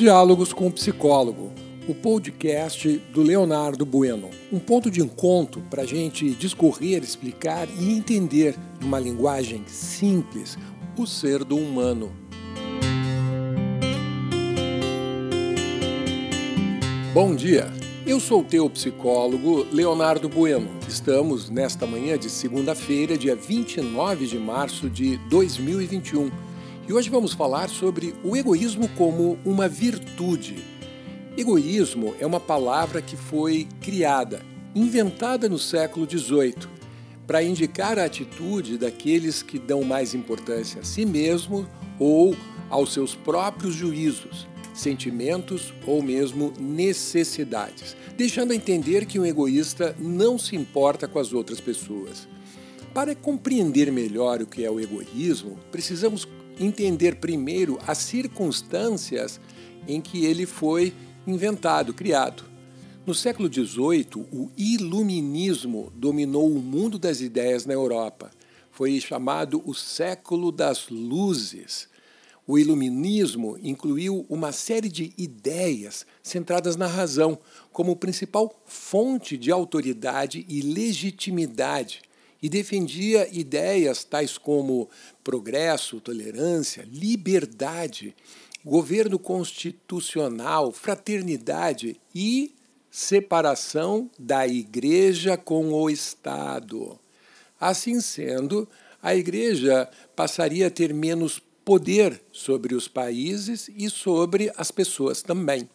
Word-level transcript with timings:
Diálogos 0.00 0.54
com 0.54 0.66
o 0.66 0.72
Psicólogo, 0.72 1.52
o 1.86 1.94
podcast 1.94 2.88
do 3.12 3.20
Leonardo 3.20 3.84
Bueno. 3.84 4.30
Um 4.50 4.58
ponto 4.58 4.90
de 4.90 5.02
encontro 5.02 5.60
para 5.68 5.82
a 5.82 5.84
gente 5.84 6.30
discorrer, 6.30 7.02
explicar 7.02 7.68
e 7.78 7.92
entender, 7.92 8.56
numa 8.80 8.98
linguagem 8.98 9.62
simples, 9.66 10.56
o 10.96 11.06
ser 11.06 11.44
do 11.44 11.54
humano. 11.54 12.10
Bom 17.12 17.34
dia, 17.34 17.70
eu 18.06 18.18
sou 18.18 18.40
o 18.40 18.44
teu 18.44 18.70
psicólogo 18.70 19.66
Leonardo 19.70 20.30
Bueno. 20.30 20.70
Estamos 20.88 21.50
nesta 21.50 21.86
manhã 21.86 22.16
de 22.16 22.30
segunda-feira, 22.30 23.18
dia 23.18 23.36
29 23.36 24.26
de 24.26 24.38
março 24.38 24.88
de 24.88 25.18
2021 25.28 26.30
e 26.88 26.92
hoje 26.92 27.08
vamos 27.08 27.32
falar 27.32 27.68
sobre 27.68 28.14
o 28.24 28.36
egoísmo 28.36 28.88
como 28.90 29.38
uma 29.44 29.68
virtude. 29.68 30.56
Egoísmo 31.36 32.14
é 32.18 32.26
uma 32.26 32.40
palavra 32.40 33.00
que 33.00 33.16
foi 33.16 33.68
criada, 33.80 34.42
inventada 34.74 35.48
no 35.48 35.58
século 35.58 36.08
XVIII, 36.08 36.68
para 37.26 37.42
indicar 37.42 37.98
a 37.98 38.04
atitude 38.04 38.76
daqueles 38.76 39.42
que 39.42 39.58
dão 39.58 39.84
mais 39.84 40.14
importância 40.14 40.80
a 40.80 40.84
si 40.84 41.06
mesmo 41.06 41.68
ou 41.98 42.36
aos 42.68 42.92
seus 42.92 43.14
próprios 43.14 43.74
juízos, 43.74 44.48
sentimentos 44.74 45.72
ou 45.86 46.02
mesmo 46.02 46.52
necessidades, 46.58 47.96
deixando 48.16 48.52
a 48.52 48.56
entender 48.56 49.06
que 49.06 49.18
um 49.18 49.26
egoísta 49.26 49.94
não 49.98 50.38
se 50.38 50.56
importa 50.56 51.06
com 51.06 51.18
as 51.18 51.32
outras 51.32 51.60
pessoas. 51.60 52.26
Para 52.92 53.14
compreender 53.14 53.92
melhor 53.92 54.42
o 54.42 54.46
que 54.46 54.64
é 54.64 54.70
o 54.70 54.80
egoísmo, 54.80 55.56
precisamos 55.70 56.26
entender 56.60 57.16
primeiro 57.16 57.78
as 57.86 57.98
circunstâncias 57.98 59.40
em 59.88 60.00
que 60.00 60.26
ele 60.26 60.44
foi 60.44 60.92
inventado, 61.26 61.94
criado. 61.94 62.44
No 63.06 63.14
século 63.14 63.52
XVIII, 63.52 64.26
o 64.30 64.50
iluminismo 64.56 65.90
dominou 65.96 66.52
o 66.52 66.60
mundo 66.60 66.98
das 66.98 67.22
ideias 67.22 67.64
na 67.64 67.72
Europa. 67.72 68.30
Foi 68.70 69.00
chamado 69.00 69.62
o 69.64 69.74
século 69.74 70.52
das 70.52 70.88
luzes. 70.90 71.88
O 72.46 72.58
iluminismo 72.58 73.58
incluiu 73.62 74.26
uma 74.28 74.52
série 74.52 74.88
de 74.88 75.14
ideias 75.16 76.04
centradas 76.22 76.76
na 76.76 76.86
razão 76.86 77.38
como 77.72 77.96
principal 77.96 78.62
fonte 78.66 79.38
de 79.38 79.50
autoridade 79.50 80.44
e 80.48 80.60
legitimidade 80.60 82.02
e 82.42 82.48
defendia 82.48 83.28
ideias 83.30 84.04
tais 84.04 84.38
como 84.38 84.88
progresso, 85.22 86.00
tolerância, 86.00 86.86
liberdade, 86.90 88.14
governo 88.64 89.18
constitucional, 89.18 90.72
fraternidade 90.72 92.00
e 92.14 92.54
separação 92.90 94.10
da 94.18 94.46
Igreja 94.46 95.36
com 95.36 95.72
o 95.72 95.88
Estado. 95.88 96.98
Assim 97.58 98.00
sendo, 98.00 98.68
a 99.02 99.14
Igreja 99.14 99.88
passaria 100.16 100.66
a 100.66 100.70
ter 100.70 100.92
menos 100.92 101.40
poder 101.64 102.20
sobre 102.32 102.74
os 102.74 102.88
países 102.88 103.70
e 103.76 103.88
sobre 103.88 104.52
as 104.56 104.70
pessoas 104.70 105.22
também. 105.22 105.68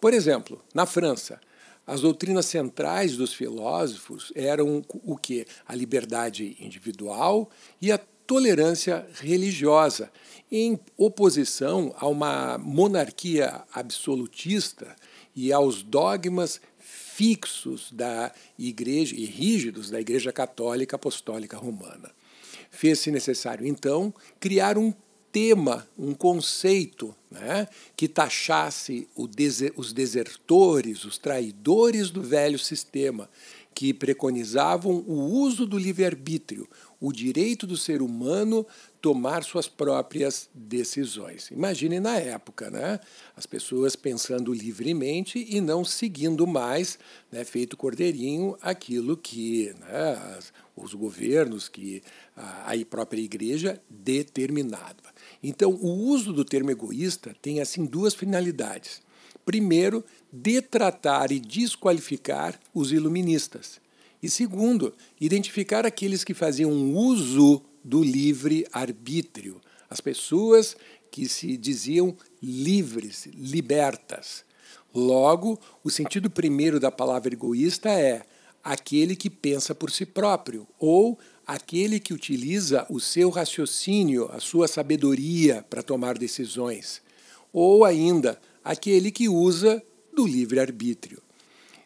Por 0.00 0.14
exemplo, 0.14 0.62
na 0.72 0.86
França, 0.86 1.40
as 1.86 2.00
doutrinas 2.00 2.46
centrais 2.46 3.16
dos 3.16 3.34
filósofos 3.34 4.32
eram 4.34 4.82
o 5.04 5.16
que? 5.16 5.46
A 5.66 5.74
liberdade 5.74 6.56
individual 6.58 7.50
e 7.80 7.92
a 7.92 7.98
tolerância 8.26 9.06
religiosa, 9.20 10.10
em 10.50 10.78
oposição 10.96 11.94
a 11.98 12.06
uma 12.06 12.56
monarquia 12.58 13.62
absolutista 13.72 14.96
e 15.36 15.52
aos 15.52 15.82
dogmas 15.82 16.60
fixos 16.78 17.92
da 17.92 18.32
igreja 18.58 19.14
e 19.14 19.24
rígidos 19.24 19.90
da 19.90 20.00
Igreja 20.00 20.32
Católica 20.32 20.96
Apostólica 20.96 21.56
Romana. 21.56 22.10
Fez-se 22.70 23.10
necessário, 23.10 23.66
então, 23.66 24.12
criar 24.40 24.76
um 24.78 24.92
tema, 25.34 25.84
um 25.98 26.14
conceito 26.14 27.12
né, 27.28 27.66
que 27.96 28.06
taxasse 28.06 29.08
os 29.16 29.92
desertores, 29.92 31.04
os 31.04 31.18
traidores 31.18 32.08
do 32.08 32.22
velho 32.22 32.56
sistema, 32.56 33.28
que 33.74 33.92
preconizavam 33.92 34.92
o 35.08 35.32
uso 35.32 35.66
do 35.66 35.76
livre-arbítrio, 35.76 36.68
o 37.00 37.12
direito 37.12 37.66
do 37.66 37.76
ser 37.76 38.00
humano 38.00 38.64
tomar 39.04 39.44
suas 39.44 39.68
próprias 39.68 40.48
decisões. 40.54 41.50
Imagine 41.50 42.00
na 42.00 42.16
época, 42.16 42.70
né? 42.70 42.98
As 43.36 43.44
pessoas 43.44 43.94
pensando 43.94 44.50
livremente 44.50 45.46
e 45.46 45.60
não 45.60 45.84
seguindo 45.84 46.46
mais, 46.46 46.98
né, 47.30 47.44
feito 47.44 47.76
cordeirinho, 47.76 48.56
aquilo 48.62 49.14
que 49.14 49.74
né, 49.78 50.38
os 50.74 50.94
governos, 50.94 51.68
que 51.68 52.02
a, 52.34 52.72
a 52.72 52.86
própria 52.86 53.20
igreja 53.20 53.78
determinava. 53.90 55.12
Então, 55.42 55.72
o 55.74 56.08
uso 56.08 56.32
do 56.32 56.42
termo 56.42 56.70
egoísta 56.70 57.36
tem 57.42 57.60
assim 57.60 57.84
duas 57.84 58.14
finalidades. 58.14 59.02
Primeiro, 59.44 60.02
detratar 60.32 61.30
e 61.30 61.38
desqualificar 61.38 62.58
os 62.72 62.90
iluministas. 62.90 63.78
E 64.22 64.30
segundo, 64.30 64.94
identificar 65.20 65.84
aqueles 65.84 66.24
que 66.24 66.32
faziam 66.32 66.94
uso 66.94 67.62
do 67.84 68.02
livre 68.02 68.66
arbítrio, 68.72 69.60
as 69.90 70.00
pessoas 70.00 70.76
que 71.10 71.28
se 71.28 71.56
diziam 71.56 72.16
livres, 72.42 73.26
libertas. 73.34 74.44
Logo, 74.94 75.60
o 75.82 75.90
sentido 75.90 76.30
primeiro 76.30 76.80
da 76.80 76.90
palavra 76.90 77.34
egoísta 77.34 77.90
é 77.90 78.22
aquele 78.62 79.14
que 79.14 79.28
pensa 79.28 79.74
por 79.74 79.90
si 79.90 80.06
próprio 80.06 80.66
ou 80.78 81.18
aquele 81.46 82.00
que 82.00 82.14
utiliza 82.14 82.86
o 82.88 82.98
seu 82.98 83.28
raciocínio, 83.28 84.30
a 84.32 84.40
sua 84.40 84.66
sabedoria 84.66 85.64
para 85.68 85.82
tomar 85.82 86.16
decisões, 86.16 87.02
ou 87.52 87.84
ainda 87.84 88.40
aquele 88.64 89.10
que 89.10 89.28
usa 89.28 89.82
do 90.14 90.26
livre-arbítrio. 90.26 91.20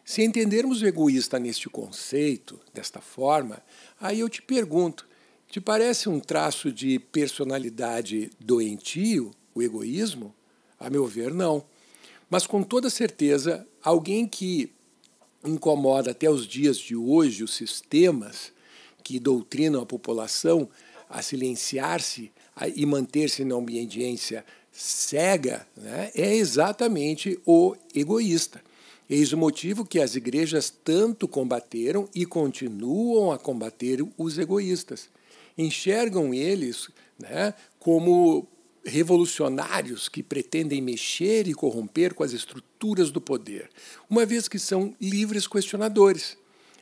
Se 0.05 0.23
entendermos 0.23 0.81
o 0.81 0.87
egoísta 0.87 1.37
neste 1.37 1.69
conceito, 1.69 2.59
desta 2.73 3.01
forma, 3.01 3.61
aí 3.99 4.21
eu 4.21 4.29
te 4.29 4.41
pergunto: 4.41 5.08
te 5.49 5.59
parece 5.59 6.07
um 6.07 6.19
traço 6.19 6.71
de 6.71 6.99
personalidade 6.99 8.29
doentio, 8.39 9.31
o 9.55 9.63
egoísmo? 9.63 10.33
A 10.79 10.91
meu 10.91 11.07
ver, 11.07 11.33
não. 11.33 11.65
Mas 12.29 12.45
com 12.45 12.61
toda 12.61 12.87
certeza, 12.89 13.67
alguém 13.83 14.27
que 14.27 14.71
incomoda 15.43 16.11
até 16.11 16.29
os 16.29 16.45
dias 16.45 16.77
de 16.77 16.95
hoje 16.95 17.43
os 17.43 17.55
sistemas 17.55 18.51
que 19.03 19.19
doutrinam 19.19 19.81
a 19.81 19.85
população 19.85 20.69
a 21.09 21.21
silenciar-se 21.23 22.31
e 22.75 22.85
manter-se 22.85 23.43
na 23.43 23.55
obediência 23.55 24.45
cega, 24.71 25.65
né, 25.75 26.11
é 26.13 26.35
exatamente 26.35 27.39
o 27.43 27.75
egoísta. 27.95 28.61
Eis 29.09 29.33
o 29.33 29.37
motivo 29.37 29.83
que 29.83 29.99
as 29.99 30.15
igrejas 30.15 30.69
tanto 30.69 31.27
combateram 31.27 32.07
e 32.13 32.27
continuam 32.27 33.31
a 33.31 33.39
combater 33.39 34.05
os 34.15 34.37
egoístas. 34.37 35.09
Enxergam 35.61 36.33
eles 36.33 36.89
né, 37.19 37.53
como 37.77 38.47
revolucionários 38.85 40.07
que 40.07 40.23
pretendem 40.23 40.81
mexer 40.81 41.47
e 41.47 41.53
corromper 41.53 42.13
com 42.13 42.23
as 42.23 42.31
estruturas 42.31 43.11
do 43.11 43.19
poder, 43.19 43.69
uma 44.09 44.25
vez 44.25 44.47
que 44.47 44.57
são 44.57 44.95
livres 45.01 45.45
questionadores. 45.45 46.37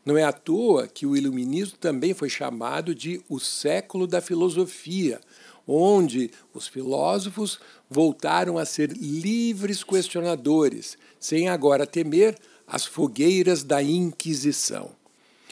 Não 0.06 0.16
é 0.16 0.24
à 0.24 0.32
toa 0.32 0.88
que 0.88 1.06
o 1.06 1.18
iluminismo 1.18 1.78
também 1.80 2.14
foi 2.14 2.30
chamado 2.30 2.94
de 2.96 3.20
o 3.28 3.40
século 3.40 4.08
da 4.08 4.22
filosofia, 4.22 5.20
onde 5.68 6.32
os 6.54 6.68
filósofos 6.68 7.60
voltaram 7.90 8.58
a 8.58 8.64
ser 8.64 8.92
livres 8.92 9.84
questionadores, 9.84 10.98
sem 11.20 11.50
agora 11.50 11.86
temer 11.86 12.38
as 12.66 12.86
fogueiras 12.86 13.64
da 13.64 13.82
Inquisição. 13.84 14.92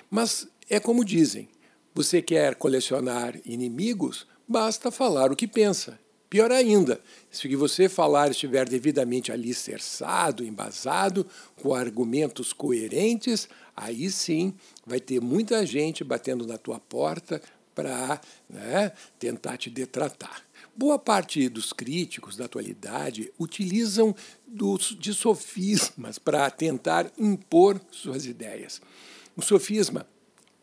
Mas 0.09 0.47
é 0.69 0.79
como 0.79 1.03
dizem: 1.03 1.49
você 1.95 2.21
quer 2.21 2.55
colecionar 2.55 3.39
inimigos? 3.45 4.27
Basta 4.45 4.91
falar 4.91 5.31
o 5.31 5.35
que 5.35 5.47
pensa. 5.47 5.97
Pior 6.29 6.51
ainda, 6.51 6.99
se 7.31 7.55
você 7.55 7.87
falar 7.87 8.31
estiver 8.31 8.67
devidamente 8.67 9.31
alicerçado, 9.31 10.43
embasado, 10.43 11.25
com 11.55 11.73
argumentos 11.73 12.51
coerentes, 12.51 13.47
aí 13.73 14.11
sim 14.11 14.53
vai 14.85 14.99
ter 14.99 15.21
muita 15.21 15.65
gente 15.65 16.03
batendo 16.03 16.45
na 16.45 16.57
tua 16.57 16.81
porta 16.81 17.41
para 17.73 18.19
né, 18.49 18.91
tentar 19.17 19.55
te 19.55 19.69
detratar. 19.69 20.43
Boa 20.75 20.99
parte 20.99 21.47
dos 21.47 21.71
críticos 21.71 22.35
da 22.35 22.43
atualidade 22.43 23.31
utilizam 23.39 24.13
dos, 24.45 24.97
de 24.99 25.13
sofismas 25.13 26.19
para 26.19 26.49
tentar 26.51 27.09
impor 27.17 27.79
suas 27.89 28.25
ideias. 28.25 28.81
O 29.37 29.41
sofisma 29.41 30.05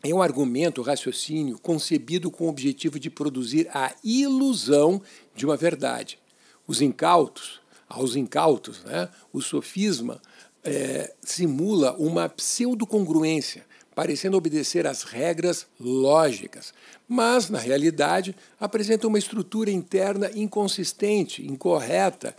é 0.03 0.13
um 0.13 0.21
argumento, 0.21 0.81
raciocínio 0.81 1.57
concebido 1.57 2.29
com 2.29 2.45
o 2.45 2.49
objetivo 2.49 2.99
de 2.99 3.09
produzir 3.09 3.69
a 3.73 3.95
ilusão 4.03 5.01
de 5.33 5.45
uma 5.45 5.55
verdade. 5.55 6.19
Os 6.67 6.81
incautos, 6.81 7.61
aos 7.87 8.17
incautos, 8.17 8.83
né, 8.83 9.07
o 9.31 9.41
sofisma 9.41 10.21
é, 10.61 11.13
simula 11.21 11.93
uma 11.93 12.27
pseudocongruência, 12.27 13.65
parecendo 13.95 14.35
obedecer 14.35 14.85
às 14.85 15.03
regras 15.03 15.67
lógicas, 15.79 16.73
mas, 17.07 17.49
na 17.49 17.59
realidade, 17.59 18.35
apresenta 18.59 19.07
uma 19.07 19.19
estrutura 19.19 19.71
interna 19.71 20.29
inconsistente, 20.35 21.45
incorreta, 21.45 22.35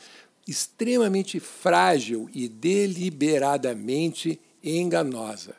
extremamente 0.46 1.40
frágil 1.40 2.28
e 2.34 2.46
deliberadamente 2.49 4.38
enganosa. 4.62 5.55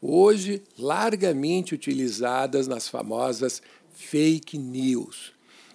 Hoje, 0.00 0.62
largamente 0.78 1.74
utilizadas 1.74 2.66
nas 2.66 2.88
famosas 2.88 3.60
fake 3.92 4.56
news. 4.56 5.32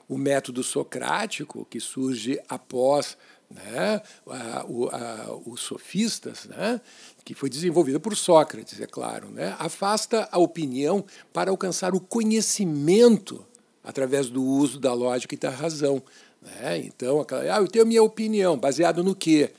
O 0.08 0.18
método 0.18 0.64
socrático, 0.64 1.66
que 1.70 1.80
surge 1.80 2.40
após 2.50 3.18
né, 3.50 4.02
a, 4.28 4.62
a, 4.62 5.36
os 5.46 5.62
sofistas, 5.62 6.46
né, 6.46 6.82
que 7.24 7.34
foi 7.34 7.50
desenvolvida 7.50 8.00
por 8.00 8.16
Sócrates, 8.16 8.80
é 8.82 8.88
claro, 8.88 9.30
né, 9.30 9.56
afasta 9.60 10.28
a 10.32 10.40
opinião 10.40 11.04
para 11.32 11.52
alcançar 11.52 11.94
o 11.94 12.00
conhecimento 12.00 13.46
através 13.84 14.30
do 14.30 14.44
uso 14.44 14.80
da 14.80 14.94
lógica 14.94 15.36
e 15.36 15.38
da 15.38 15.50
razão. 15.50 16.02
Né? 16.42 16.80
Então, 16.80 17.26
ah, 17.30 17.58
eu 17.58 17.68
tenho 17.68 17.86
minha 17.86 18.04
opinião, 18.04 18.58
baseado 18.58 19.04
no 19.04 19.16
quê? 19.16 19.52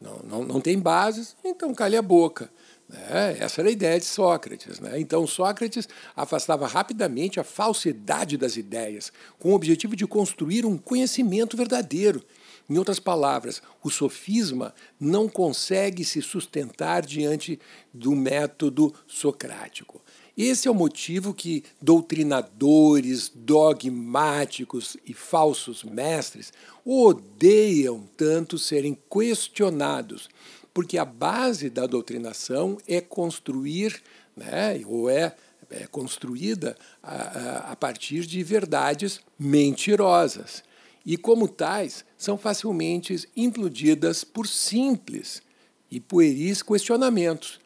Não, 0.00 0.18
não, 0.24 0.44
não 0.44 0.60
tem 0.60 0.78
bases, 0.78 1.36
então 1.44 1.74
calhe 1.74 1.96
a 1.96 2.02
boca. 2.02 2.50
Né? 2.90 3.36
Essa 3.38 3.60
era 3.60 3.68
a 3.68 3.72
ideia 3.72 3.98
de 3.98 4.04
Sócrates. 4.04 4.80
Né? 4.80 5.00
Então, 5.00 5.26
Sócrates 5.26 5.88
afastava 6.16 6.66
rapidamente 6.66 7.38
a 7.38 7.44
falsidade 7.44 8.36
das 8.36 8.56
ideias, 8.56 9.12
com 9.38 9.52
o 9.52 9.54
objetivo 9.54 9.94
de 9.94 10.06
construir 10.06 10.66
um 10.66 10.76
conhecimento 10.76 11.56
verdadeiro. 11.56 12.22
Em 12.68 12.78
outras 12.78 13.00
palavras, 13.00 13.62
o 13.82 13.90
sofisma 13.90 14.74
não 14.98 15.28
consegue 15.28 16.04
se 16.04 16.20
sustentar 16.22 17.04
diante 17.04 17.58
do 17.92 18.14
método 18.14 18.94
socrático. 19.06 20.00
Esse 20.36 20.68
é 20.68 20.70
o 20.70 20.74
motivo 20.74 21.34
que 21.34 21.64
doutrinadores, 21.82 23.30
dogmáticos 23.34 24.96
e 25.04 25.12
falsos 25.12 25.82
mestres 25.82 26.52
odeiam 26.84 28.08
tanto 28.16 28.56
serem 28.56 28.96
questionados, 29.12 30.28
porque 30.72 30.98
a 30.98 31.04
base 31.04 31.68
da 31.68 31.86
doutrinação 31.86 32.78
é 32.86 33.00
construir, 33.00 34.02
né, 34.36 34.80
ou 34.86 35.10
é, 35.10 35.34
é 35.70 35.86
construída 35.86 36.76
a, 37.02 37.14
a, 37.14 37.72
a 37.72 37.76
partir 37.76 38.26
de 38.26 38.42
verdades 38.42 39.20
mentirosas. 39.38 40.62
E, 41.04 41.16
como 41.16 41.48
tais, 41.48 42.04
são 42.16 42.36
facilmente 42.36 43.28
implodidas 43.36 44.22
por 44.22 44.46
simples 44.46 45.42
e 45.90 45.98
pueris 45.98 46.62
questionamentos 46.62 47.58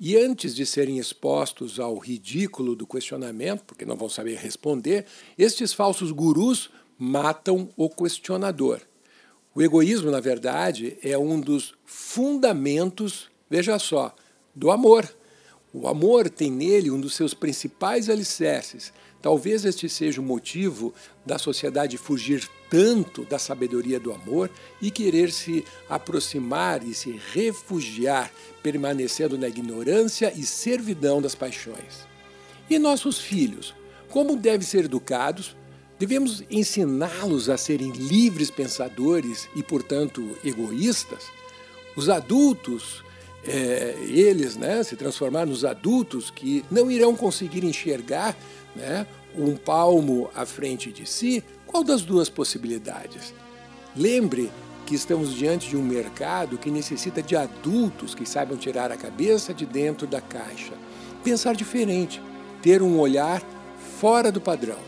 e 0.00 0.16
antes 0.16 0.54
de 0.54 0.64
serem 0.64 0.98
expostos 0.98 1.78
ao 1.78 1.98
ridículo 1.98 2.74
do 2.74 2.86
questionamento, 2.86 3.64
porque 3.64 3.84
não 3.84 3.96
vão 3.96 4.08
saber 4.08 4.38
responder, 4.38 5.04
estes 5.36 5.74
falsos 5.74 6.10
gurus 6.10 6.70
matam 6.98 7.68
o 7.76 7.90
questionador. 7.90 8.80
O 9.52 9.60
egoísmo, 9.60 10.10
na 10.12 10.20
verdade, 10.20 10.96
é 11.02 11.18
um 11.18 11.40
dos 11.40 11.74
fundamentos, 11.84 13.28
veja 13.48 13.78
só, 13.80 14.14
do 14.54 14.70
amor. 14.70 15.12
O 15.72 15.88
amor 15.88 16.30
tem 16.30 16.50
nele 16.50 16.90
um 16.90 17.00
dos 17.00 17.14
seus 17.14 17.34
principais 17.34 18.08
alicerces. 18.08 18.92
Talvez 19.20 19.64
este 19.64 19.88
seja 19.88 20.20
o 20.20 20.24
motivo 20.24 20.94
da 21.26 21.36
sociedade 21.36 21.98
fugir 21.98 22.48
tanto 22.70 23.24
da 23.24 23.38
sabedoria 23.40 23.98
do 23.98 24.12
amor 24.12 24.48
e 24.80 24.90
querer 24.90 25.32
se 25.32 25.64
aproximar 25.88 26.84
e 26.86 26.94
se 26.94 27.20
refugiar, 27.32 28.32
permanecendo 28.62 29.36
na 29.36 29.48
ignorância 29.48 30.32
e 30.34 30.46
servidão 30.46 31.20
das 31.20 31.34
paixões. 31.34 32.06
E 32.68 32.78
nossos 32.78 33.18
filhos, 33.18 33.74
como 34.08 34.36
devem 34.36 34.66
ser 34.66 34.84
educados? 34.84 35.56
Devemos 36.00 36.42
ensiná-los 36.50 37.50
a 37.50 37.58
serem 37.58 37.90
livres 37.90 38.50
pensadores 38.50 39.46
e, 39.54 39.62
portanto, 39.62 40.34
egoístas? 40.42 41.24
Os 41.94 42.08
adultos 42.08 43.04
é, 43.44 43.96
eles 44.08 44.56
né, 44.56 44.82
se 44.82 44.96
transformar 44.96 45.44
nos 45.44 45.62
adultos 45.62 46.30
que 46.30 46.64
não 46.70 46.90
irão 46.90 47.14
conseguir 47.14 47.64
enxergar 47.64 48.34
né, 48.74 49.06
um 49.36 49.54
palmo 49.54 50.30
à 50.34 50.46
frente 50.46 50.90
de 50.90 51.04
si, 51.06 51.44
qual 51.66 51.84
das 51.84 52.00
duas 52.00 52.30
possibilidades? 52.30 53.34
Lembre 53.94 54.50
que 54.86 54.94
estamos 54.94 55.34
diante 55.34 55.68
de 55.68 55.76
um 55.76 55.82
mercado 55.82 56.56
que 56.56 56.70
necessita 56.70 57.22
de 57.22 57.36
adultos 57.36 58.14
que 58.14 58.24
saibam 58.24 58.56
tirar 58.56 58.90
a 58.90 58.96
cabeça 58.96 59.52
de 59.52 59.66
dentro 59.66 60.06
da 60.06 60.22
caixa, 60.22 60.72
pensar 61.22 61.54
diferente, 61.54 62.22
ter 62.62 62.80
um 62.80 62.98
olhar 62.98 63.42
fora 64.00 64.32
do 64.32 64.40
padrão. 64.40 64.78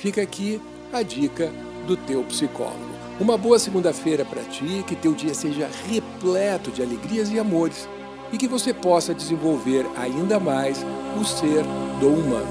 Fica 0.00 0.22
aqui 0.22 0.58
a 0.94 1.02
dica 1.02 1.52
do 1.86 1.94
teu 1.94 2.24
psicólogo. 2.24 2.88
Uma 3.20 3.36
boa 3.36 3.58
segunda-feira 3.58 4.24
para 4.24 4.42
ti, 4.44 4.82
que 4.86 4.96
teu 4.96 5.12
dia 5.12 5.34
seja 5.34 5.68
repleto 5.86 6.70
de 6.70 6.82
alegrias 6.82 7.30
e 7.30 7.38
amores 7.38 7.86
e 8.32 8.38
que 8.38 8.48
você 8.48 8.72
possa 8.72 9.14
desenvolver 9.14 9.84
ainda 9.98 10.40
mais 10.40 10.82
o 11.20 11.22
ser 11.22 11.62
do 12.00 12.08
humano. 12.08 12.48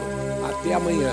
Até 0.48 0.76
amanhã. 0.76 1.12